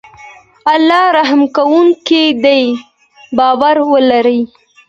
[0.73, 2.63] الله رحم کوونکی دی
[3.37, 4.39] باور ولری